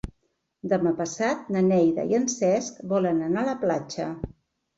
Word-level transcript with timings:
Demà 0.69 0.93
passat 1.01 1.51
na 1.55 1.61
Neida 1.65 2.07
i 2.13 2.17
en 2.21 2.25
Cesc 2.37 2.81
volen 2.95 3.21
anar 3.27 3.45
a 3.45 3.53
la 3.53 3.55
platja. 3.67 4.09